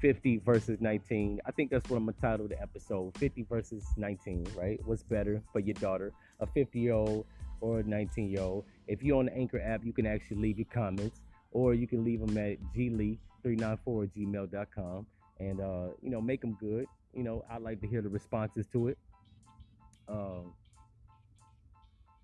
50 0.00 0.36
versus 0.46 0.80
19. 0.80 1.40
I 1.44 1.50
think 1.50 1.72
that's 1.72 1.90
what 1.90 1.96
I'm 1.96 2.04
gonna 2.04 2.16
title 2.20 2.46
the 2.46 2.62
episode 2.62 3.18
50 3.18 3.46
versus 3.50 3.84
19, 3.96 4.46
right? 4.56 4.78
What's 4.84 5.02
better 5.02 5.42
for 5.52 5.58
your 5.58 5.74
daughter, 5.74 6.12
a 6.38 6.46
50 6.46 6.78
year 6.78 6.92
old 6.92 7.26
or 7.60 7.80
a 7.80 7.82
19 7.82 8.30
year 8.30 8.42
old? 8.42 8.66
If 8.86 9.02
you're 9.02 9.18
on 9.18 9.24
the 9.26 9.36
Anchor 9.36 9.60
app, 9.60 9.84
you 9.84 9.92
can 9.92 10.06
actually 10.06 10.36
leave 10.36 10.56
your 10.56 10.68
comments 10.72 11.22
or 11.50 11.74
you 11.74 11.88
can 11.88 12.04
leave 12.04 12.20
them 12.24 12.38
at 12.38 12.58
glee394 12.76 13.18
gmail.com 14.16 15.06
and, 15.40 15.60
uh, 15.60 15.88
you 16.00 16.10
know, 16.10 16.20
make 16.20 16.42
them 16.42 16.56
good. 16.60 16.86
You 17.12 17.24
know, 17.24 17.44
I 17.50 17.58
like 17.58 17.80
to 17.80 17.88
hear 17.88 18.02
the 18.02 18.08
responses 18.08 18.68
to 18.68 18.86
it. 18.86 18.98
Um, 20.08 20.54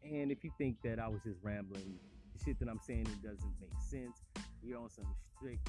And 0.04 0.30
if 0.30 0.44
you 0.44 0.52
think 0.58 0.76
that 0.84 1.00
I 1.00 1.08
was 1.08 1.22
just 1.24 1.40
rambling, 1.42 1.98
the 2.38 2.44
shit 2.44 2.58
that 2.60 2.68
I'm 2.68 2.78
saying 2.78 3.08
it 3.08 3.20
doesn't 3.20 3.54
make 3.60 3.80
sense, 3.80 4.22
you're 4.64 4.78
on 4.78 4.90
some 4.90 5.06
strict 5.36 5.68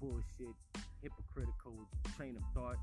bullshit, 0.00 0.54
hypocritical 1.02 1.74
train 2.16 2.36
of 2.36 2.42
thought, 2.54 2.78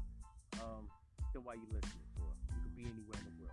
um, 0.62 0.88
then 1.34 1.44
why 1.44 1.54
you 1.54 1.68
listening 1.72 2.08
for? 2.16 2.28
You 2.56 2.62
could 2.64 2.76
be 2.76 2.84
anywhere 2.84 3.20
in 3.20 3.26
the 3.26 3.44
world 3.44 3.45